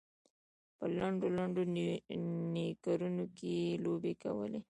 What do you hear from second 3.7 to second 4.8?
لوبې کولې.